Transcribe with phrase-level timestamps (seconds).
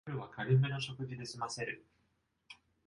[0.07, 1.85] 夜は軽めの食事ですませる